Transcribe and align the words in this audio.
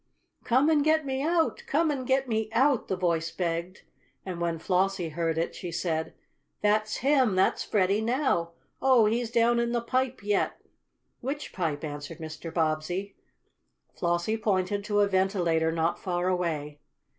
"Come 0.43 0.67
and 0.71 0.83
get 0.83 1.05
me 1.05 1.21
out! 1.21 1.61
Come 1.67 1.91
and 1.91 2.07
get 2.07 2.27
me 2.27 2.49
out!" 2.53 2.87
the 2.87 2.95
voice 2.95 3.29
begged, 3.29 3.83
and 4.25 4.41
when 4.41 4.57
Flossie 4.57 5.09
heard 5.09 5.37
it 5.37 5.53
she 5.53 5.71
said: 5.71 6.15
"That's 6.63 6.97
him! 7.05 7.35
That's 7.35 7.63
Freddie 7.63 8.01
now. 8.01 8.53
Oh, 8.81 9.05
he's 9.05 9.29
down 9.29 9.59
in 9.59 9.73
the 9.73 9.79
pipe 9.81 10.23
yet!" 10.23 10.59
"Which 11.19 11.53
pipe?" 11.53 11.83
asked 11.83 12.09
Mr. 12.09 12.51
Bobbsey. 12.51 13.15
Flossie 13.93 14.37
pointed 14.37 14.83
to 14.85 15.01
a 15.01 15.07
ventilator 15.07 15.71
not 15.71 15.99
far 15.99 16.27
away. 16.27 16.79